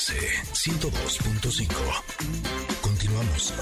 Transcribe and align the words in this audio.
MBS 0.00 0.14
102.5. 0.54 1.68
Continuamos. 2.80 3.52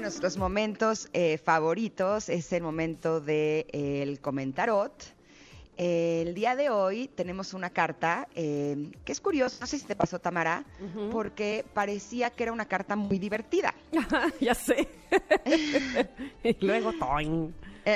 Nuestros 0.00 0.38
momentos 0.38 1.08
eh, 1.12 1.38
favoritos 1.38 2.28
es 2.28 2.52
el 2.52 2.62
momento 2.62 3.20
del 3.20 3.66
de, 3.72 4.02
el 4.02 4.20
comentarot. 4.20 5.17
Eh, 5.80 6.24
el 6.26 6.34
día 6.34 6.56
de 6.56 6.70
hoy 6.70 7.06
tenemos 7.06 7.54
una 7.54 7.70
carta 7.70 8.26
eh, 8.34 8.90
que 9.04 9.12
es 9.12 9.20
curiosa, 9.20 9.58
no 9.60 9.66
sé 9.68 9.78
si 9.78 9.86
te 9.86 9.94
pasó 9.94 10.18
Tamara, 10.18 10.64
porque 11.12 11.64
parecía 11.72 12.30
que 12.30 12.42
era 12.42 12.52
una 12.52 12.66
carta 12.66 12.96
muy 12.96 13.20
divertida. 13.20 13.72
ya 14.40 14.54
sé. 14.54 14.88
y 16.42 16.66
luego, 16.66 16.92
toing. 16.92 17.54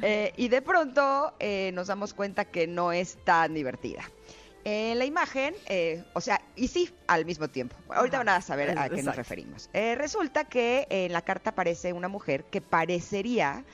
Eh, 0.00 0.32
y 0.36 0.48
de 0.48 0.62
pronto 0.62 1.34
eh, 1.40 1.72
nos 1.74 1.88
damos 1.88 2.14
cuenta 2.14 2.44
que 2.44 2.68
no 2.68 2.92
es 2.92 3.18
tan 3.24 3.52
divertida. 3.52 4.04
En 4.64 4.98
la 4.98 5.04
imagen, 5.04 5.54
eh, 5.66 6.04
o 6.12 6.20
sea, 6.20 6.40
y 6.54 6.68
sí, 6.68 6.90
al 7.06 7.24
mismo 7.24 7.48
tiempo. 7.48 7.74
Ahorita 7.88 8.18
Ajá, 8.18 8.24
van 8.24 8.36
a 8.36 8.40
saber 8.42 8.78
a 8.78 8.88
qué 8.88 9.02
nos 9.02 9.16
referimos. 9.16 9.70
Eh, 9.72 9.94
resulta 9.94 10.44
que 10.44 10.86
en 10.90 11.12
la 11.12 11.22
carta 11.22 11.50
aparece 11.50 11.92
una 11.92 12.08
mujer 12.08 12.44
que 12.44 12.60
parecería 12.60 13.64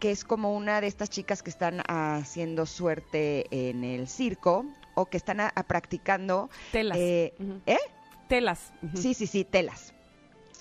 que 0.00 0.10
es 0.10 0.24
como 0.24 0.56
una 0.56 0.80
de 0.80 0.86
estas 0.88 1.10
chicas 1.10 1.42
que 1.42 1.50
están 1.50 1.82
haciendo 1.86 2.66
suerte 2.66 3.46
en 3.50 3.84
el 3.84 4.08
circo 4.08 4.64
o 4.94 5.06
que 5.06 5.16
están 5.16 5.40
a- 5.40 5.52
a 5.54 5.62
practicando. 5.62 6.50
Telas. 6.72 6.98
eh. 6.98 7.34
¿Eh? 7.66 7.78
Telas. 8.28 8.72
Sí, 8.94 9.14
sí, 9.14 9.26
sí, 9.26 9.44
telas. 9.44 9.92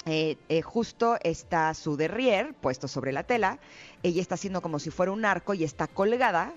Eh, 0.06 0.38
eh, 0.50 0.62
justo 0.62 1.18
está 1.22 1.74
su 1.74 1.98
derrier 1.98 2.54
puesto 2.54 2.88
sobre 2.88 3.12
la 3.12 3.24
tela. 3.24 3.60
Ella 4.04 4.22
está 4.22 4.36
haciendo 4.36 4.62
como 4.62 4.80
si 4.80 4.92
fuera 4.92 5.12
un 5.12 5.26
arco 5.26 5.54
y 5.54 5.64
está 5.64 5.88
colgada, 5.88 6.54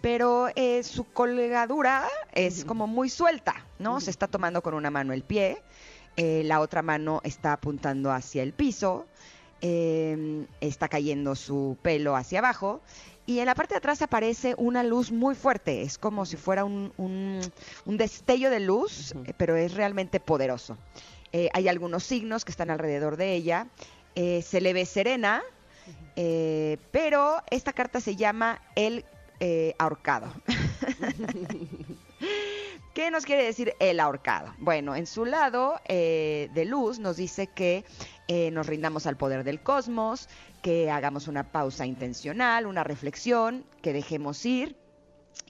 pero 0.00 0.48
eh, 0.54 0.82
su 0.84 1.04
colgadura 1.04 2.08
es 2.32 2.64
como 2.64 2.86
muy 2.86 3.08
suelta, 3.08 3.66
¿no? 3.78 4.00
Se 4.00 4.10
está 4.10 4.28
tomando 4.28 4.62
con 4.62 4.74
una 4.74 4.90
mano 4.90 5.12
el 5.12 5.22
pie, 5.22 5.62
la 6.16 6.60
otra 6.60 6.82
mano 6.82 7.20
está 7.24 7.52
apuntando 7.52 8.10
hacia 8.10 8.42
el 8.42 8.52
piso, 8.52 9.06
eh, 9.60 10.46
está 10.60 10.88
cayendo 10.88 11.34
su 11.34 11.76
pelo 11.82 12.16
hacia 12.16 12.38
abajo. 12.40 12.80
Y 13.26 13.40
en 13.40 13.46
la 13.46 13.54
parte 13.54 13.74
de 13.74 13.78
atrás 13.78 14.00
aparece 14.00 14.54
una 14.56 14.82
luz 14.82 15.12
muy 15.12 15.34
fuerte, 15.34 15.82
es 15.82 15.98
como 15.98 16.24
si 16.24 16.36
fuera 16.38 16.64
un, 16.64 16.92
un- 16.96 17.40
un 17.84 17.96
destello 17.98 18.48
de 18.50 18.60
luz, 18.60 19.12
eh, 19.26 19.34
pero 19.36 19.54
es 19.56 19.74
realmente 19.74 20.18
poderoso. 20.18 20.78
Eh, 21.32 21.50
hay 21.52 21.68
algunos 21.68 22.04
signos 22.04 22.46
que 22.46 22.52
están 22.52 22.70
alrededor 22.70 23.18
de 23.18 23.34
ella. 23.34 23.66
Eh, 24.14 24.40
se 24.42 24.62
le 24.62 24.72
ve 24.72 24.86
serena, 24.86 25.42
pero 26.90 27.36
esta 27.50 27.72
carta 27.72 28.00
se 28.00 28.16
llama 28.16 28.60
el 28.74 29.04
ahorcado. 29.78 30.32
¿Qué 32.94 33.10
nos 33.12 33.24
quiere 33.24 33.44
decir 33.44 33.74
el 33.78 34.00
ahorcado? 34.00 34.52
Bueno, 34.58 34.96
en 34.96 35.06
su 35.06 35.24
lado 35.24 35.80
de 35.88 36.64
luz 36.66 36.98
nos 36.98 37.16
dice 37.16 37.46
que 37.46 37.84
eh, 38.28 38.50
nos 38.50 38.66
rindamos 38.66 39.06
al 39.06 39.16
poder 39.16 39.42
del 39.42 39.60
cosmos, 39.62 40.28
que 40.62 40.90
hagamos 40.90 41.28
una 41.28 41.50
pausa 41.50 41.86
intencional, 41.86 42.66
una 42.66 42.84
reflexión, 42.84 43.64
que 43.80 43.94
dejemos 43.94 44.44
ir, 44.44 44.76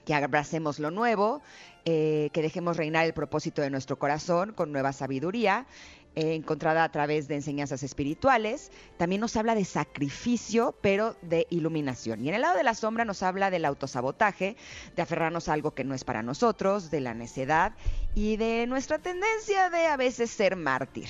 que 0.05 0.15
abracemos 0.15 0.79
lo 0.79 0.93
nuevo, 0.93 1.43
eh, 1.85 2.31
que 2.33 2.41
dejemos 2.41 2.77
reinar 2.77 3.05
el 3.05 3.15
propósito 3.15 3.63
de 3.63 3.71
nuestro 3.71 3.99
corazón 3.99 4.53
con 4.53 4.71
nueva 4.71 4.93
sabiduría, 4.93 5.67
eh, 6.15 6.35
encontrada 6.35 6.85
a 6.85 6.91
través 6.91 7.29
de 7.29 7.35
enseñanzas 7.35 7.83
espirituales. 7.83 8.71
También 8.97 9.21
nos 9.21 9.37
habla 9.37 9.55
de 9.55 9.65
sacrificio, 9.65 10.77
pero 10.81 11.17
de 11.23 11.47
iluminación. 11.51 12.25
Y 12.25 12.29
en 12.29 12.37
el 12.37 12.43
lado 12.43 12.57
de 12.57 12.65
la 12.65 12.75
sombra 12.75 13.05
nos 13.05 13.23
habla 13.23 13.51
del 13.51 13.65
autosabotaje, 13.65 14.57
de 14.95 15.03
aferrarnos 15.03 15.49
a 15.49 15.53
algo 15.53 15.73
que 15.75 15.85
no 15.85 15.95
es 15.95 16.05
para 16.05 16.23
nosotros, 16.23 16.91
de 16.91 17.01
la 17.01 17.15
necedad 17.15 17.73
y 18.15 18.37
de 18.37 18.67
nuestra 18.67 18.99
tendencia 18.99 19.69
de 19.69 19.87
a 19.87 19.97
veces 19.97 20.31
ser 20.31 20.55
mártir. 20.57 21.09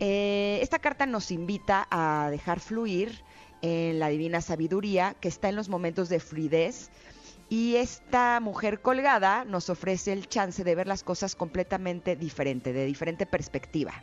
Eh, 0.00 0.58
esta 0.62 0.78
carta 0.78 1.06
nos 1.06 1.30
invita 1.30 1.86
a 1.90 2.28
dejar 2.30 2.60
fluir 2.60 3.22
en 3.62 3.98
la 3.98 4.08
divina 4.08 4.40
sabiduría 4.40 5.14
que 5.20 5.28
está 5.28 5.48
en 5.48 5.56
los 5.56 5.68
momentos 5.68 6.08
de 6.08 6.20
fluidez. 6.20 6.90
Y 7.50 7.76
esta 7.76 8.40
mujer 8.40 8.82
colgada 8.82 9.44
nos 9.44 9.70
ofrece 9.70 10.12
el 10.12 10.28
chance 10.28 10.64
de 10.64 10.74
ver 10.74 10.86
las 10.86 11.02
cosas 11.02 11.34
completamente 11.34 12.14
diferente, 12.14 12.74
de 12.74 12.84
diferente 12.84 13.24
perspectiva. 13.24 13.94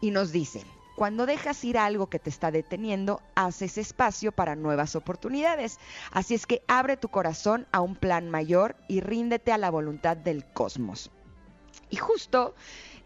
Y 0.00 0.10
nos 0.10 0.32
dice, 0.32 0.64
cuando 0.96 1.26
dejas 1.26 1.62
ir 1.64 1.76
algo 1.76 2.08
que 2.08 2.18
te 2.18 2.30
está 2.30 2.50
deteniendo, 2.50 3.20
haces 3.34 3.76
espacio 3.76 4.32
para 4.32 4.56
nuevas 4.56 4.96
oportunidades. 4.96 5.78
Así 6.10 6.34
es 6.34 6.46
que 6.46 6.62
abre 6.66 6.96
tu 6.96 7.08
corazón 7.08 7.66
a 7.72 7.80
un 7.80 7.94
plan 7.94 8.30
mayor 8.30 8.76
y 8.88 9.00
ríndete 9.00 9.52
a 9.52 9.58
la 9.58 9.70
voluntad 9.70 10.16
del 10.16 10.44
cosmos. 10.44 11.10
Y 11.90 11.96
justo 11.96 12.54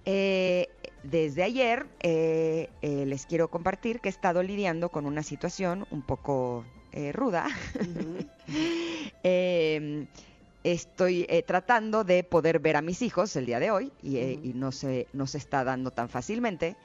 eh, 0.04 0.68
desde 1.10 1.42
ayer 1.42 1.86
eh, 2.00 2.70
eh, 2.82 3.06
les 3.06 3.26
quiero 3.26 3.48
compartir 3.48 4.00
que 4.00 4.08
he 4.08 4.10
estado 4.10 4.42
lidiando 4.42 4.90
con 4.90 5.06
una 5.06 5.22
situación 5.22 5.86
un 5.90 6.02
poco 6.02 6.64
eh, 6.92 7.12
ruda. 7.12 7.46
Eh, 9.28 10.06
estoy 10.62 11.26
tratando 11.46 12.04
de 12.04 12.22
poder 12.22 12.60
ver 12.60 12.76
a 12.76 12.80
mis 12.80 13.02
hijos 13.02 13.34
el 13.34 13.44
día 13.44 13.58
de 13.58 13.72
hoy 13.72 13.90
y, 14.04 14.52
no, 14.54 14.70
se, 14.70 15.08
no 15.12 15.26
se 15.26 15.38
está 15.38 15.64
dando 15.64 15.90
tan 15.90 16.08
fácilmente. 16.08 16.76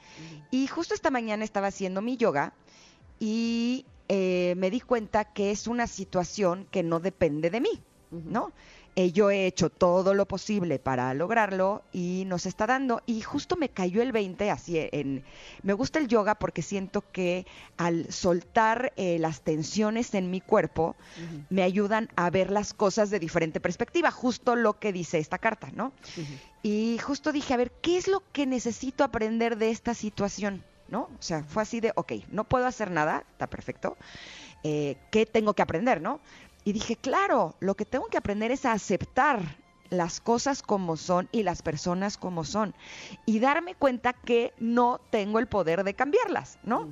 Y 0.50 0.66
justo 0.66 0.92
esta 0.92 1.12
mañana 1.12 1.44
estaba 1.44 1.68
haciendo 1.68 2.02
mi 2.02 2.16
yoga 2.16 2.52
y 3.20 3.86
eh, 4.08 4.54
me 4.56 4.70
di 4.70 4.80
cuenta 4.80 5.24
que 5.24 5.52
es 5.52 5.68
una 5.68 5.86
situación 5.86 6.66
que 6.72 6.82
no 6.82 6.98
depende 6.98 7.50
de 7.50 7.60
mí. 7.60 7.80
¿no? 8.10 8.52
Eh, 8.94 9.10
yo 9.10 9.30
he 9.30 9.46
hecho 9.46 9.70
todo 9.70 10.12
lo 10.12 10.26
posible 10.26 10.78
para 10.78 11.14
lograrlo 11.14 11.82
y 11.92 12.24
nos 12.26 12.44
está 12.44 12.66
dando. 12.66 13.00
Y 13.06 13.22
justo 13.22 13.56
me 13.56 13.70
cayó 13.70 14.02
el 14.02 14.12
20 14.12 14.50
así 14.50 14.78
en... 14.92 15.24
Me 15.62 15.72
gusta 15.72 15.98
el 15.98 16.08
yoga 16.08 16.34
porque 16.34 16.60
siento 16.60 17.02
que 17.10 17.46
al 17.78 18.12
soltar 18.12 18.92
eh, 18.96 19.18
las 19.18 19.40
tensiones 19.40 20.12
en 20.14 20.30
mi 20.30 20.42
cuerpo 20.42 20.94
me 21.48 21.62
ayudan 21.62 22.10
a 22.16 22.28
ver 22.28 22.50
las 22.50 22.74
cosas 22.74 23.08
de 23.08 23.18
diferente 23.18 23.60
perspectiva, 23.60 24.10
justo 24.10 24.56
lo 24.56 24.78
que 24.78 24.92
dice 24.92 25.18
esta 25.18 25.38
carta, 25.38 25.70
¿no? 25.74 25.92
Y 26.62 26.98
justo 26.98 27.32
dije, 27.32 27.54
a 27.54 27.56
ver, 27.56 27.70
¿qué 27.80 27.96
es 27.96 28.08
lo 28.08 28.22
que 28.32 28.46
necesito 28.46 29.04
aprender 29.04 29.56
de 29.56 29.70
esta 29.70 29.94
situación? 29.94 30.62
¿No? 30.88 31.04
O 31.04 31.22
sea, 31.22 31.42
fue 31.44 31.62
así 31.62 31.80
de, 31.80 31.92
ok, 31.94 32.12
no 32.30 32.44
puedo 32.44 32.66
hacer 32.66 32.90
nada, 32.90 33.24
está 33.32 33.46
perfecto. 33.46 33.96
eh, 34.62 34.96
¿Qué 35.10 35.24
tengo 35.24 35.54
que 35.54 35.62
aprender, 35.62 36.02
no? 36.02 36.20
Y 36.64 36.72
dije, 36.72 36.96
claro, 36.96 37.56
lo 37.60 37.74
que 37.74 37.84
tengo 37.84 38.06
que 38.06 38.18
aprender 38.18 38.50
es 38.50 38.64
a 38.64 38.72
aceptar 38.72 39.56
las 39.92 40.20
cosas 40.20 40.62
como 40.62 40.96
son 40.96 41.28
y 41.32 41.42
las 41.42 41.60
personas 41.60 42.16
como 42.16 42.44
son. 42.44 42.74
Y 43.26 43.40
darme 43.40 43.74
cuenta 43.74 44.14
que 44.14 44.54
no 44.58 45.00
tengo 45.10 45.38
el 45.38 45.46
poder 45.46 45.84
de 45.84 45.94
cambiarlas, 45.94 46.58
¿no? 46.64 46.88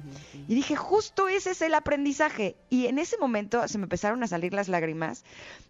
Y 0.48 0.54
dije, 0.54 0.76
justo 0.76 1.28
ese 1.28 1.52
es 1.52 1.62
el 1.62 1.74
aprendizaje. 1.74 2.56
Y 2.68 2.86
en 2.86 2.98
ese 2.98 3.16
momento 3.16 3.66
se 3.68 3.78
me 3.78 3.84
empezaron 3.84 4.22
a 4.22 4.26
salir 4.28 4.52
las 4.52 4.68
lágrimas, 4.68 5.24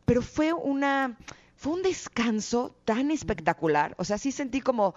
pero 0.07 0.23
fue 0.23 0.53
una, 0.53 1.17
fue 1.57 1.75
un 1.75 1.83
descanso 1.83 2.75
tan 2.85 3.13
espectacular. 3.13 3.95
O 3.97 4.05
sea, 4.05 4.19
sí 4.19 4.33
sentí 4.33 4.61
como, 4.61 4.95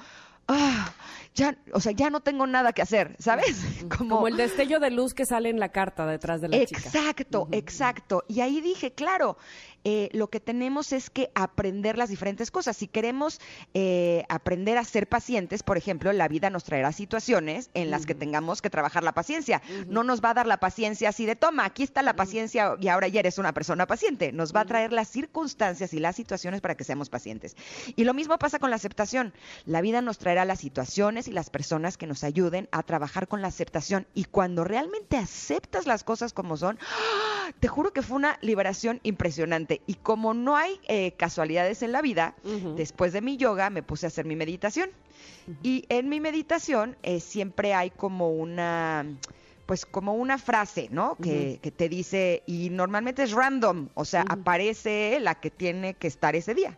ah, 0.47 0.93
ya, 1.35 1.57
o 1.73 1.79
sea, 1.79 1.91
ya 1.91 2.09
no 2.09 2.19
tengo 2.19 2.45
nada 2.45 2.73
que 2.73 2.81
hacer, 2.81 3.15
¿sabes? 3.19 3.63
Como 3.97 4.27
el 4.27 4.37
destello 4.37 4.79
de 4.79 4.91
luz 4.91 5.13
que 5.13 5.25
sale 5.25 5.49
en 5.49 5.59
la 5.59 5.69
carta 5.69 6.05
detrás 6.05 6.41
de 6.41 6.49
la 6.49 6.65
chica. 6.65 6.81
Exacto, 6.81 7.47
exacto. 7.51 8.23
Y 8.27 8.41
ahí 8.41 8.61
dije, 8.61 8.91
claro, 8.91 9.37
eh, 9.85 10.09
lo 10.13 10.29
que 10.29 10.39
tenemos 10.39 10.93
es 10.93 11.09
que 11.09 11.31
aprender 11.35 11.97
las 11.97 12.09
diferentes 12.09 12.51
cosas. 12.51 12.77
Si 12.77 12.87
queremos 12.87 13.41
eh, 13.73 14.23
aprender 14.29 14.77
a 14.77 14.83
ser 14.83 15.07
pacientes, 15.07 15.63
por 15.63 15.77
ejemplo, 15.77 16.13
la 16.13 16.27
vida 16.27 16.49
nos 16.49 16.63
traerá 16.63 16.91
situaciones 16.91 17.69
en 17.73 17.91
las 17.91 18.05
que 18.05 18.15
tengamos 18.15 18.61
que 18.61 18.69
trabajar 18.69 19.03
la 19.03 19.13
paciencia. 19.13 19.61
No 19.87 20.03
nos 20.03 20.23
va 20.23 20.31
a 20.31 20.33
dar 20.35 20.47
la 20.47 20.57
paciencia 20.57 21.09
así 21.09 21.25
de 21.25 21.35
toma, 21.35 21.65
aquí 21.65 21.83
está 21.83 22.01
la 22.01 22.15
paciencia 22.15 22.75
y 22.79 22.87
ahora 22.87 23.07
ya 23.07 23.19
eres 23.19 23.37
una 23.37 23.53
persona 23.53 23.87
paciente. 23.87 24.31
Nos 24.31 24.53
va 24.55 24.61
a 24.61 24.65
traer 24.65 24.93
las 24.93 25.09
circunstancias 25.09 25.93
y 25.93 25.99
las 25.99 26.15
situaciones 26.15 26.61
para 26.61 26.75
que 26.75 26.83
seamos 26.83 27.09
pacientes. 27.09 27.55
Y 27.95 28.03
lo 28.05 28.13
mismo 28.13 28.37
pasa 28.37 28.59
con 28.59 28.69
la 28.69 28.77
aceptación. 28.77 29.33
La 29.65 29.81
vida 29.81 30.01
nos 30.01 30.17
traerá 30.17 30.32
las 30.33 30.59
situaciones 30.59 31.27
y 31.27 31.31
las 31.31 31.49
personas 31.49 31.97
que 31.97 32.07
nos 32.07 32.23
ayuden 32.23 32.67
a 32.71 32.83
trabajar 32.83 33.27
con 33.27 33.41
la 33.41 33.47
aceptación. 33.47 34.07
Y 34.13 34.25
cuando 34.25 34.63
realmente 34.63 35.17
aceptas 35.17 35.85
las 35.85 36.03
cosas 36.03 36.33
como 36.33 36.57
son, 36.57 36.77
¡ah! 36.81 37.51
te 37.59 37.67
juro 37.67 37.93
que 37.93 38.01
fue 38.01 38.17
una 38.17 38.37
liberación 38.41 38.99
impresionante. 39.03 39.81
Y 39.87 39.95
como 39.95 40.33
no 40.33 40.57
hay 40.57 40.79
eh, 40.87 41.13
casualidades 41.13 41.83
en 41.83 41.91
la 41.91 42.01
vida, 42.01 42.35
Ujú. 42.43 42.75
después 42.75 43.13
de 43.13 43.21
mi 43.21 43.37
yoga 43.37 43.69
me 43.69 43.83
puse 43.83 44.05
a 44.05 44.07
hacer 44.07 44.25
mi 44.25 44.35
meditación. 44.35 44.89
Y 45.61 45.85
en 45.89 46.09
mi 46.09 46.19
meditación 46.19 46.97
eh, 47.03 47.19
siempre 47.19 47.73
hay 47.73 47.89
como 47.91 48.31
una 48.31 49.05
pues 49.65 49.85
como 49.85 50.13
una 50.15 50.37
frase, 50.37 50.89
¿no? 50.91 51.15
Que, 51.15 51.59
que 51.61 51.71
te 51.71 51.87
dice, 51.87 52.43
y 52.45 52.69
normalmente 52.69 53.23
es 53.23 53.31
random, 53.31 53.89
o 53.93 54.03
sea, 54.03 54.25
aparece 54.27 55.19
la 55.21 55.35
que 55.35 55.51
tiene 55.51 55.93
que 55.93 56.07
estar 56.07 56.35
ese 56.35 56.53
día. 56.53 56.77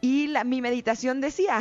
Y 0.00 0.28
la, 0.28 0.44
mi 0.44 0.62
meditación 0.62 1.20
decía, 1.20 1.58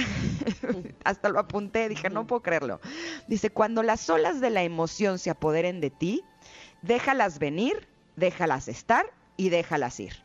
hasta 1.04 1.30
lo 1.30 1.40
apunté, 1.40 1.90
dije, 1.90 2.10
no 2.10 2.26
puedo 2.26 2.42
creerlo. 2.42 2.80
Dice, 3.28 3.50
cuando 3.50 3.84
las 3.84 4.10
olas 4.10 4.40
de 4.40 4.50
la 4.50 4.64
emoción 4.64 5.20
se 5.20 5.30
apoderen 5.30 5.82
de 5.82 5.90
ti, 5.90 6.24
déjalas 6.82 7.40
venir, 7.40 7.88
déjalas 8.16 8.68
estar 8.68 9.06
y 9.36 9.50
déjalas 9.50 10.00
ir. 10.00 10.24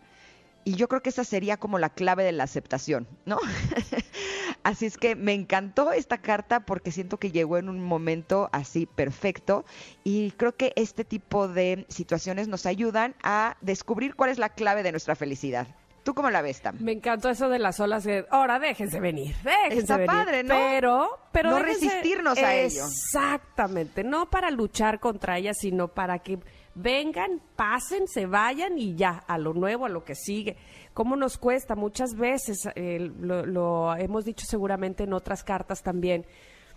Y 0.65 0.77
yo 0.77 0.89
creo 0.89 1.03
que 1.03 1.11
esa 1.11 1.25
sería 1.25 1.59
como 1.59 1.79
la 1.79 1.91
clave 1.91 2.25
de 2.25 2.33
la 2.33 2.45
aceptación, 2.45 3.07
¿no? 3.27 3.39
así 4.63 4.87
es 4.87 4.97
que 4.97 5.15
me 5.15 5.35
encantó 5.35 5.93
esta 5.93 6.19
carta 6.19 6.61
porque 6.61 6.91
siento 6.91 7.19
que 7.19 7.31
llegó 7.31 7.59
en 7.59 7.69
un 7.69 7.81
momento 7.81 8.49
así 8.51 8.87
perfecto 8.87 9.67
y 10.05 10.31
creo 10.33 10.57
que 10.57 10.73
este 10.77 11.05
tipo 11.05 11.49
de 11.49 11.85
situaciones 11.91 12.49
nos 12.49 12.65
ayudan 12.65 13.15
a 13.23 13.59
descubrir 13.61 14.15
cuál 14.15 14.31
es 14.31 14.39
la 14.39 14.49
clave 14.49 14.83
de 14.83 14.93
nuestra 14.93 15.15
felicidad. 15.15 15.67
¿Tú 16.05 16.15
cómo 16.15 16.31
la 16.31 16.43
ves, 16.43 16.61
Tam? 16.61 16.77
Me 16.81 16.93
encantó 16.93 17.31
eso 17.31 17.49
de 17.49 17.59
las 17.59 17.81
olas. 17.81 18.05
De, 18.05 18.27
Ahora 18.31 18.59
déjense 18.59 19.01
venir, 19.01 19.35
déjense 19.43 19.79
Está 19.79 19.97
venir. 19.97 20.07
padre, 20.11 20.43
¿no? 20.45 20.55
Pero, 20.55 21.09
pero 21.33 21.51
No 21.51 21.57
déjense- 21.59 21.65
resistirnos 21.89 22.39
a 22.39 22.55
ello. 22.55 22.85
Exactamente. 22.85 24.05
No 24.05 24.29
para 24.31 24.51
luchar 24.51 25.01
contra 25.01 25.39
ellas, 25.39 25.57
sino 25.59 25.89
para 25.89 26.19
que 26.19 26.39
vengan, 26.75 27.41
pasen, 27.57 28.07
se 28.07 28.27
vayan 28.27 28.79
y 28.79 28.95
ya, 28.97 29.25
a 29.27 29.39
lo 29.39 29.55
nuevo, 29.55 29.87
a 29.87 29.89
lo 29.89 30.05
que 30.05 30.15
sigue. 30.15 30.57
¿Cómo 30.93 31.17
nos 31.17 31.39
cuesta? 31.39 31.75
Muchas 31.75 32.15
veces, 32.17 32.69
eh, 32.75 33.11
lo, 33.21 33.47
lo 33.47 33.97
hemos 33.97 34.25
dicho 34.25 34.45
seguramente 34.47 35.05
en 35.05 35.13
otras 35.15 35.43
cartas 35.43 35.83
también, 35.83 36.27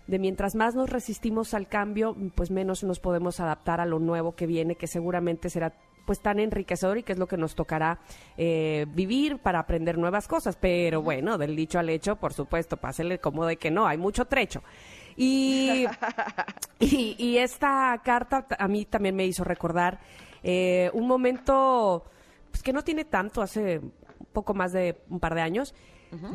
de 0.06 0.18
mientras 0.18 0.54
más 0.54 0.74
nos 0.74 0.88
resistimos 0.88 1.52
al 1.52 1.68
cambio, 1.68 2.16
pues 2.34 2.50
menos 2.50 2.82
nos 2.82 2.98
podemos 2.98 3.40
adaptar 3.40 3.80
a 3.80 3.86
lo 3.86 3.98
nuevo 3.98 4.34
que 4.34 4.46
viene, 4.46 4.74
que 4.76 4.86
seguramente 4.86 5.50
será 5.50 5.74
pues 6.08 6.22
tan 6.22 6.38
enriquecedor 6.38 6.96
y 6.96 7.02
que 7.02 7.12
es 7.12 7.18
lo 7.18 7.28
que 7.28 7.36
nos 7.36 7.54
tocará 7.54 7.98
eh, 8.38 8.86
vivir 8.88 9.36
para 9.36 9.58
aprender 9.58 9.98
nuevas 9.98 10.26
cosas. 10.26 10.56
Pero 10.56 11.02
bueno, 11.02 11.36
del 11.36 11.54
dicho 11.54 11.78
al 11.78 11.90
hecho, 11.90 12.16
por 12.16 12.32
supuesto, 12.32 12.78
pásele 12.78 13.18
como 13.18 13.44
de 13.44 13.58
que 13.58 13.70
no, 13.70 13.86
hay 13.86 13.98
mucho 13.98 14.24
trecho. 14.24 14.62
Y, 15.18 15.84
y, 16.80 17.14
y 17.18 17.36
esta 17.36 18.00
carta 18.02 18.46
a 18.58 18.68
mí 18.68 18.86
también 18.86 19.16
me 19.16 19.26
hizo 19.26 19.44
recordar 19.44 20.00
eh, 20.42 20.90
un 20.94 21.06
momento 21.06 22.04
pues, 22.50 22.62
que 22.62 22.72
no 22.72 22.82
tiene 22.82 23.04
tanto, 23.04 23.42
hace 23.42 23.80
un 23.80 23.92
poco 24.32 24.54
más 24.54 24.72
de 24.72 25.02
un 25.10 25.20
par 25.20 25.34
de 25.34 25.42
años, 25.42 25.74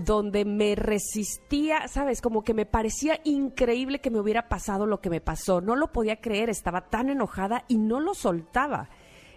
donde 0.05 0.45
me 0.45 0.75
resistía, 0.75 1.87
¿sabes? 1.87 2.21
Como 2.21 2.43
que 2.43 2.53
me 2.53 2.67
parecía 2.67 3.19
increíble 3.23 4.01
que 4.01 4.11
me 4.11 4.19
hubiera 4.19 4.47
pasado 4.47 4.85
lo 4.85 5.01
que 5.01 5.09
me 5.09 5.19
pasó. 5.19 5.61
No 5.61 5.75
lo 5.75 5.91
podía 5.91 6.21
creer, 6.21 6.51
estaba 6.51 6.89
tan 6.89 7.09
enojada 7.09 7.65
y 7.67 7.79
no 7.79 7.99
lo 7.99 8.13
soltaba. 8.13 8.89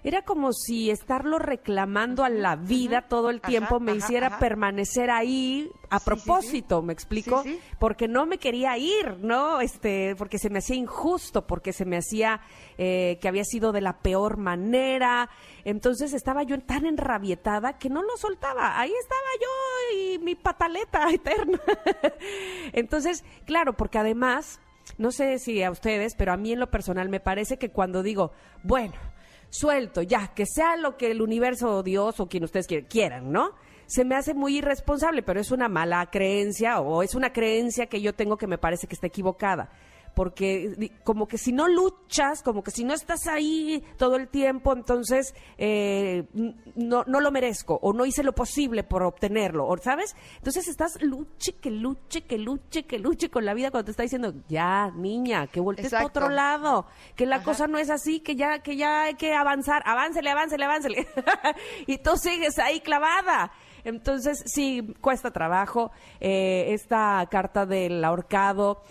Era 0.07 0.23
como 0.23 0.53
si 0.53 0.89
estarlo 0.89 1.41
reclamando 1.41 2.23
a 2.23 2.29
la 2.29 2.55
vida 2.55 3.09
todo 3.09 3.29
el 3.29 3.39
Ajá, 3.39 3.47
tiempo 3.49 3.81
me 3.81 3.93
hiciera 3.93 4.29
ajá. 4.29 4.39
permanecer 4.39 5.11
ahí 5.11 5.69
a 5.91 5.99
Sí, 5.99 6.05
sí, 6.05 6.11
sí. 6.21 6.25
propósito, 6.25 6.81
¿me 6.81 6.93
explico? 6.93 7.43
Porque 7.81 8.07
no 8.07 8.25
me 8.25 8.39
quería 8.39 8.79
ir, 8.79 9.19
¿no? 9.21 9.61
Este, 9.61 10.15
porque 10.15 10.39
se 10.39 10.49
me 10.49 10.61
hacía 10.61 10.77
injusto, 10.77 11.49
porque 11.49 11.73
se 11.73 11.85
me 11.85 11.97
hacía 11.97 12.41
eh, 12.79 13.19
que 13.21 13.27
había 13.27 13.43
sido 13.43 13.73
de 13.73 13.81
la 13.81 13.99
peor 13.99 14.37
manera. 14.37 15.29
Entonces 15.65 16.13
estaba 16.13 16.45
yo 16.45 16.61
tan 16.61 16.87
enrabietada 16.87 17.77
que 17.77 17.89
no 17.91 18.01
lo 18.05 18.17
soltaba. 18.17 18.79
Ahí 18.79 18.93
estaba 19.01 19.21
yo 19.41 19.99
y 19.99 20.19
mi 20.21 20.37
pataleta 20.37 21.11
eterna. 21.13 21.59
Entonces, 22.73 23.25
claro, 23.45 23.73
porque 23.77 23.99
además, 23.99 24.61
no 24.99 25.11
sé 25.11 25.41
si 25.41 25.65
a 25.65 25.71
ustedes, 25.73 26.15
pero 26.15 26.33
a 26.33 26.37
mí 26.37 26.53
en 26.53 26.61
lo 26.61 26.71
personal 26.71 27.09
me 27.09 27.19
parece 27.19 27.59
que 27.59 27.71
cuando 27.71 28.05
digo, 28.05 28.31
bueno, 28.63 28.95
suelto, 29.51 30.03
ya, 30.03 30.29
que 30.35 30.45
sea 30.47 30.77
lo 30.77 30.97
que 30.97 31.11
el 31.11 31.23
universo 31.23 31.77
o 31.77 31.83
Dios 31.83 32.21
o 32.21 32.27
quien 32.29 32.45
ustedes 32.45 32.67
quier- 32.67 32.87
quieran, 32.87 33.31
¿no? 33.33 33.51
Se 33.87 34.05
me 34.05 34.17
hace 34.17 34.35
muy 34.35 34.59
irresponsable, 34.59 35.23
pero 35.23 35.41
es 35.41 35.53
una 35.53 35.69
mala 35.69 36.05
creencia 36.11 36.81
o 36.81 37.03
es 37.03 37.15
una 37.15 37.33
creencia 37.33 37.87
que 37.87 38.01
yo 38.01 38.15
tengo 38.15 38.37
que 38.37 38.47
me 38.49 38.59
parece 38.59 38.87
que 38.89 38.95
está 38.95 39.07
equivocada. 39.07 39.71
Porque 40.17 40.93
como 41.05 41.29
que 41.29 41.37
si 41.37 41.53
no 41.53 41.69
luchas, 41.69 42.43
como 42.43 42.63
que 42.65 42.71
si 42.71 42.85
no 42.85 42.95
estás 42.95 43.27
ahí 43.27 43.85
todo 43.99 44.17
el 44.17 44.29
tiempo, 44.29 44.73
entonces 44.73 45.35
eh, 45.59 46.25
no, 46.75 47.05
no 47.07 47.21
lo 47.21 47.31
merezco 47.31 47.79
o 47.83 47.93
no 47.93 48.07
hice 48.07 48.23
lo 48.23 48.33
posible 48.33 48.83
por 48.83 49.03
obtenerlo, 49.03 49.69
¿sabes? 49.83 50.17
Entonces 50.39 50.69
estás 50.69 51.03
luche, 51.03 51.53
que 51.61 51.71
luche, 51.71 52.23
que 52.23 52.39
luche, 52.39 52.85
que 52.85 52.99
luche 52.99 53.29
con 53.29 53.45
la 53.45 53.53
vida 53.53 53.71
cuando 53.71 53.85
te 53.85 53.91
está 53.91 54.05
diciendo, 54.05 54.33
ya, 54.49 54.91
niña, 54.91 55.49
que 55.49 55.61
voltees 55.61 55.93
Exacto. 55.93 56.07
otro 56.21 56.29
lado, 56.31 56.87
que 57.15 57.27
la 57.27 57.37
Ajá. 57.37 57.45
cosa 57.45 57.67
no 57.67 57.77
es 57.77 57.91
así, 57.91 58.21
que 58.21 58.37
ya, 58.37 58.61
que 58.61 58.75
ya 58.77 59.03
hay 59.03 59.17
que 59.17 59.35
avanzar, 59.35 59.83
aváncele, 59.85 60.31
aváncele, 60.31 60.65
aváncele. 60.65 61.07
y 61.87 61.99
tú 61.99 62.17
sigues 62.17 62.59
ahí 62.59 62.81
clavada. 62.81 63.53
Entonces, 63.87 64.43
sí, 64.47 64.95
cuesta 65.01 65.31
trabajo. 65.31 65.93
Eh, 66.21 66.73
esta 66.75 67.25
carta 67.31 67.67
del 67.67 68.05
ahorcado, 68.05 68.83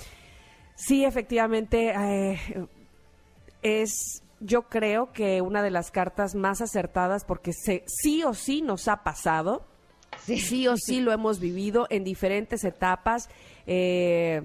sí, 0.75 1.05
efectivamente, 1.05 1.93
eh, 1.95 2.67
es, 3.61 4.23
yo 4.39 4.63
creo 4.63 5.11
que 5.11 5.41
una 5.41 5.63
de 5.63 5.71
las 5.71 5.91
cartas 5.91 6.35
más 6.35 6.61
acertadas 6.61 7.25
porque 7.25 7.53
se, 7.53 7.83
sí 7.87 8.23
o 8.23 8.33
sí 8.33 8.61
nos 8.61 8.87
ha 8.87 9.03
pasado 9.03 9.65
sí. 10.23 10.67
o 10.67 10.77
sí 10.77 11.01
lo 11.01 11.11
hemos 11.11 11.39
vivido 11.39 11.87
en 11.89 12.03
diferentes 12.03 12.63
etapas, 12.63 13.29
eh, 13.67 14.43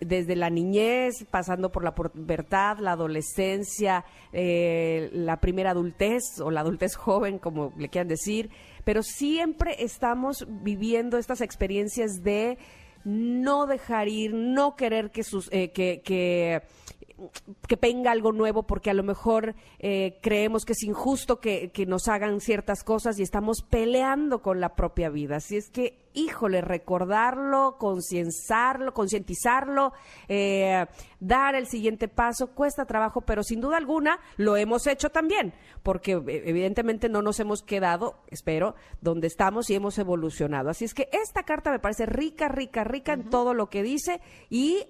desde 0.00 0.36
la 0.36 0.50
niñez, 0.50 1.24
pasando 1.30 1.72
por 1.72 1.84
la 1.84 1.94
pubertad, 1.94 2.78
la 2.78 2.92
adolescencia, 2.92 4.04
eh, 4.32 5.08
la 5.12 5.40
primera 5.40 5.70
adultez 5.70 6.22
o 6.42 6.50
la 6.50 6.60
adultez 6.60 6.96
joven, 6.96 7.38
como 7.38 7.72
le 7.78 7.88
quieran 7.88 8.08
decir, 8.08 8.50
pero 8.84 9.02
siempre 9.02 9.82
estamos 9.82 10.46
viviendo 10.48 11.16
estas 11.16 11.40
experiencias 11.40 12.22
de 12.22 12.58
no 13.04 13.66
dejar 13.66 14.08
ir, 14.08 14.34
no 14.34 14.76
querer 14.76 15.10
que, 15.10 15.22
sus, 15.22 15.48
eh, 15.52 15.70
que, 15.72 16.02
que 16.04 16.62
que 17.66 17.76
venga 17.76 18.10
algo 18.10 18.32
nuevo 18.32 18.62
porque 18.64 18.90
a 18.90 18.94
lo 18.94 19.02
mejor 19.02 19.54
eh, 19.78 20.18
creemos 20.22 20.64
que 20.64 20.72
es 20.72 20.82
injusto 20.82 21.40
que, 21.40 21.70
que 21.70 21.86
nos 21.86 22.08
hagan 22.08 22.40
ciertas 22.40 22.84
cosas 22.84 23.18
y 23.18 23.22
estamos 23.22 23.62
peleando 23.62 24.42
con 24.42 24.60
la 24.60 24.74
propia 24.74 25.10
vida. 25.10 25.36
Así 25.36 25.56
es 25.56 25.70
que, 25.70 25.98
híjole, 26.14 26.60
recordarlo, 26.60 27.76
concienzarlo, 27.78 28.92
concientizarlo, 28.92 29.92
eh, 30.28 30.86
dar 31.20 31.54
el 31.54 31.66
siguiente 31.66 32.08
paso, 32.08 32.48
cuesta 32.48 32.84
trabajo, 32.84 33.20
pero 33.22 33.42
sin 33.42 33.60
duda 33.60 33.76
alguna 33.76 34.18
lo 34.36 34.56
hemos 34.56 34.86
hecho 34.86 35.10
también, 35.10 35.52
porque 35.82 36.12
eh, 36.12 36.42
evidentemente 36.46 37.08
no 37.08 37.22
nos 37.22 37.40
hemos 37.40 37.62
quedado, 37.62 38.16
espero, 38.28 38.74
donde 39.00 39.26
estamos 39.26 39.70
y 39.70 39.74
hemos 39.74 39.98
evolucionado. 39.98 40.70
Así 40.70 40.84
es 40.84 40.94
que 40.94 41.08
esta 41.12 41.42
carta 41.44 41.70
me 41.70 41.78
parece 41.78 42.06
rica, 42.06 42.48
rica, 42.48 42.84
rica 42.84 43.12
en 43.12 43.30
todo 43.30 43.54
lo 43.54 43.68
que 43.68 43.82
dice 43.82 44.20
y 44.48 44.86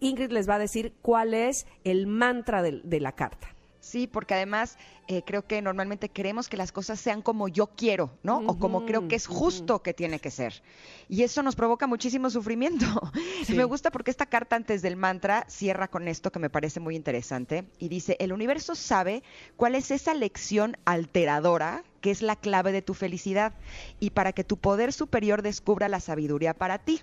Ingrid 0.00 0.30
les 0.30 0.48
va 0.48 0.56
a 0.56 0.58
decir 0.58 0.94
cuál 1.02 1.34
es 1.34 1.66
el 1.84 2.06
mantra 2.06 2.62
de, 2.62 2.80
de 2.82 3.00
la 3.00 3.12
carta. 3.12 3.48
Sí, 3.80 4.06
porque 4.06 4.34
además 4.34 4.76
eh, 5.06 5.22
creo 5.24 5.46
que 5.46 5.62
normalmente 5.62 6.10
queremos 6.10 6.50
que 6.50 6.58
las 6.58 6.72
cosas 6.72 7.00
sean 7.00 7.22
como 7.22 7.48
yo 7.48 7.68
quiero, 7.68 8.10
¿no? 8.22 8.40
O 8.40 8.58
como 8.58 8.84
creo 8.84 9.08
que 9.08 9.16
es 9.16 9.26
justo 9.26 9.82
que 9.82 9.94
tiene 9.94 10.18
que 10.18 10.30
ser. 10.30 10.62
Y 11.08 11.22
eso 11.22 11.42
nos 11.42 11.56
provoca 11.56 11.86
muchísimo 11.86 12.28
sufrimiento. 12.28 12.86
Sí. 13.44 13.54
Me 13.54 13.64
gusta 13.64 13.90
porque 13.90 14.10
esta 14.10 14.26
carta 14.26 14.56
antes 14.56 14.82
del 14.82 14.96
mantra 14.96 15.46
cierra 15.48 15.88
con 15.88 16.08
esto 16.08 16.32
que 16.32 16.40
me 16.40 16.50
parece 16.50 16.80
muy 16.80 16.96
interesante 16.96 17.64
y 17.78 17.88
dice, 17.88 18.16
el 18.18 18.32
universo 18.32 18.74
sabe 18.74 19.22
cuál 19.56 19.76
es 19.76 19.92
esa 19.92 20.12
lección 20.12 20.76
alteradora 20.84 21.84
que 22.00 22.10
es 22.10 22.20
la 22.20 22.34
clave 22.34 22.72
de 22.72 22.82
tu 22.82 22.94
felicidad 22.94 23.54
y 24.00 24.10
para 24.10 24.32
que 24.32 24.44
tu 24.44 24.56
poder 24.56 24.92
superior 24.92 25.42
descubra 25.42 25.88
la 25.88 26.00
sabiduría 26.00 26.52
para 26.52 26.78
ti. 26.78 27.00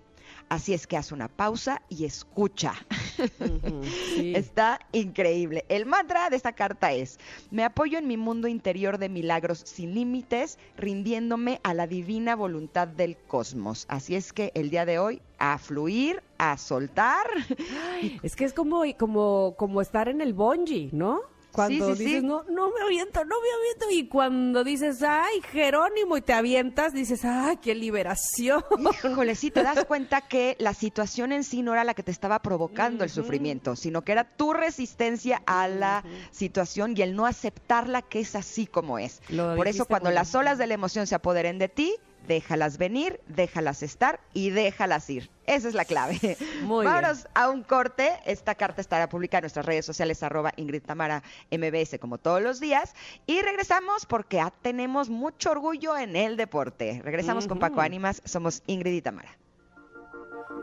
Así 0.49 0.73
es 0.73 0.85
que 0.87 0.97
haz 0.97 1.11
una 1.11 1.27
pausa 1.27 1.81
y 1.89 2.05
escucha. 2.05 2.73
Está 4.17 4.79
increíble. 4.91 5.65
El 5.69 5.85
mantra 5.85 6.29
de 6.29 6.35
esta 6.35 6.53
carta 6.53 6.91
es, 6.91 7.19
me 7.51 7.63
apoyo 7.63 7.97
en 7.97 8.07
mi 8.07 8.17
mundo 8.17 8.47
interior 8.47 8.97
de 8.97 9.09
milagros 9.09 9.63
sin 9.65 9.95
límites, 9.95 10.59
rindiéndome 10.77 11.59
a 11.63 11.73
la 11.73 11.87
divina 11.87 12.35
voluntad 12.35 12.87
del 12.87 13.17
cosmos. 13.17 13.85
Así 13.89 14.15
es 14.15 14.33
que 14.33 14.51
el 14.53 14.69
día 14.69 14.85
de 14.85 14.99
hoy, 14.99 15.21
a 15.39 15.57
fluir, 15.57 16.21
a 16.37 16.57
soltar. 16.57 17.25
Es 18.23 18.35
que 18.35 18.45
es 18.45 18.53
como, 18.53 18.83
como, 18.97 19.55
como 19.57 19.81
estar 19.81 20.09
en 20.09 20.21
el 20.21 20.33
bungee, 20.33 20.89
¿no? 20.91 21.21
Cuando 21.55 21.95
sí, 21.95 21.97
sí. 21.97 22.05
dices, 22.05 22.23
no, 22.23 22.43
no 22.43 22.69
me 22.69 22.81
aviento, 22.81 23.23
no 23.23 23.35
me 23.41 23.47
aviento. 23.59 23.85
Y 23.91 24.07
cuando 24.09 24.63
dices, 24.63 25.01
ay, 25.03 25.41
Jerónimo, 25.51 26.17
y 26.17 26.21
te 26.21 26.33
avientas, 26.33 26.93
dices, 26.93 27.23
ay, 27.23 27.57
qué 27.57 27.73
liberación. 27.73 28.63
Híjole, 29.05 29.35
sí 29.35 29.51
te 29.51 29.63
das 29.63 29.85
cuenta 29.85 30.21
que 30.21 30.57
la 30.59 30.73
situación 30.73 31.31
en 31.31 31.43
sí 31.43 31.61
no 31.61 31.73
era 31.73 31.83
la 31.83 31.93
que 31.93 32.03
te 32.03 32.11
estaba 32.11 32.41
provocando 32.41 33.03
el 33.03 33.09
sufrimiento, 33.09 33.75
sino 33.75 34.03
que 34.03 34.11
era 34.11 34.25
tu 34.25 34.53
resistencia 34.53 35.41
a 35.45 35.67
la 35.67 36.03
situación 36.31 36.93
y 36.97 37.01
el 37.01 37.15
no 37.15 37.25
aceptarla 37.25 38.01
que 38.01 38.19
es 38.19 38.35
así 38.35 38.67
como 38.67 38.99
es. 38.99 39.21
Lo 39.29 39.55
Por 39.55 39.67
eso 39.67 39.85
cuando 39.85 40.11
las 40.11 40.35
olas 40.35 40.57
de 40.57 40.67
la 40.67 40.73
emoción 40.73 41.07
se 41.07 41.15
apoderen 41.15 41.57
de 41.57 41.69
ti, 41.69 41.95
déjalas 42.27 42.77
venir, 42.77 43.19
déjalas 43.27 43.83
estar 43.83 44.19
y 44.33 44.49
déjalas 44.49 45.09
ir. 45.09 45.29
Esa 45.45 45.67
es 45.67 45.73
la 45.73 45.85
clave. 45.85 46.37
Muy 46.63 46.85
Vámonos 46.85 47.27
a 47.33 47.49
un 47.49 47.63
corte. 47.63 48.11
Esta 48.25 48.55
carta 48.55 48.81
estará 48.81 49.09
publicada 49.09 49.39
en 49.39 49.43
nuestras 49.43 49.65
redes 49.65 49.85
sociales, 49.85 50.23
arroba 50.23 50.51
Ingrid 50.55 50.83
Tamara 50.83 51.23
MBS, 51.51 51.99
como 51.99 52.17
todos 52.17 52.41
los 52.41 52.59
días. 52.59 52.93
Y 53.27 53.41
regresamos 53.41 54.05
porque 54.05 54.39
ah, 54.39 54.53
tenemos 54.61 55.09
mucho 55.09 55.51
orgullo 55.51 55.95
en 55.97 56.15
el 56.15 56.37
deporte. 56.37 57.01
Regresamos 57.03 57.47
con 57.47 57.59
Paco 57.59 57.81
Ánimas. 57.81 58.21
Somos 58.25 58.63
Ingrid 58.67 58.93
y 58.93 59.01
Tamara. 59.01 59.37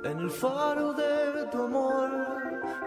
En 0.05 0.19
el 0.19 0.31
faro 0.31 0.93
de 0.95 1.47
tu 1.53 1.63
amor, 1.63 2.11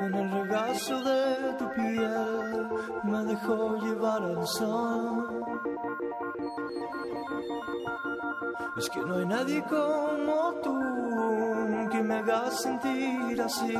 en 0.02 0.14
el 0.14 0.32
regazo 0.32 1.02
de 1.02 1.54
tu 1.58 1.72
piel, 1.72 2.68
me 3.06 3.24
dejó 3.24 3.78
llevar 3.78 4.22
al 4.22 4.46
sol. 4.46 5.85
Es 8.78 8.90
que 8.90 9.00
no 9.00 9.16
hay 9.16 9.26
nadie 9.26 9.64
como 9.64 10.54
tú 10.62 10.78
que 11.92 12.04
me 12.04 12.16
haga 12.16 12.52
sentir 12.52 13.42
así 13.42 13.74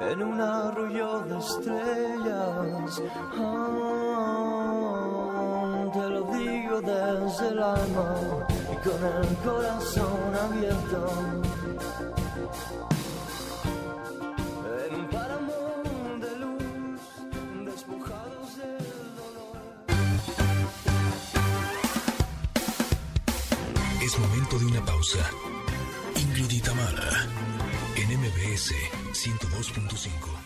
en 0.00 0.22
un 0.22 0.40
arroyo 0.40 1.20
de 1.20 1.38
estrellas. 1.38 3.02
Ah, 3.38 4.24
te 5.92 6.08
lo 6.08 6.22
digo 6.32 6.80
desde 6.80 7.48
el 7.48 7.62
alma 7.62 8.16
y 8.72 8.76
con 8.76 9.04
el 9.04 9.36
corazón 9.44 10.34
abierto. 10.40 11.06
Pausa. 25.02 25.30
Ingrid 26.14 26.52
en 27.96 28.08
MBS 28.20 28.72
102.5. 29.12 30.41